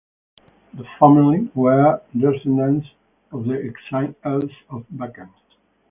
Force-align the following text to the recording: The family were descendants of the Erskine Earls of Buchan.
The 0.73 0.83
family 0.99 1.51
were 1.53 2.01
descendants 2.17 2.87
of 3.31 3.45
the 3.45 3.53
Erskine 3.53 4.15
Earls 4.25 4.51
of 4.71 4.83
Buchan. 4.89 5.29